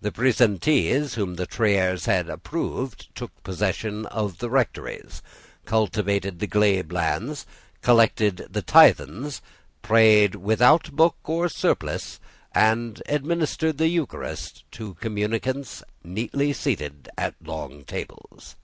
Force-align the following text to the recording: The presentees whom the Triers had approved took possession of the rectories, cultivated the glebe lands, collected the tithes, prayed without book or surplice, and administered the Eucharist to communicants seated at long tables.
The 0.00 0.12
presentees 0.12 1.14
whom 1.14 1.34
the 1.34 1.44
Triers 1.44 2.04
had 2.04 2.28
approved 2.30 3.12
took 3.16 3.32
possession 3.42 4.06
of 4.06 4.38
the 4.38 4.48
rectories, 4.48 5.22
cultivated 5.64 6.38
the 6.38 6.46
glebe 6.46 6.92
lands, 6.92 7.46
collected 7.82 8.46
the 8.48 8.62
tithes, 8.62 9.42
prayed 9.82 10.36
without 10.36 10.92
book 10.92 11.16
or 11.24 11.48
surplice, 11.48 12.20
and 12.52 13.02
administered 13.06 13.78
the 13.78 13.88
Eucharist 13.88 14.62
to 14.70 14.94
communicants 14.94 15.82
seated 16.52 17.08
at 17.18 17.34
long 17.44 17.82
tables. 17.84 18.54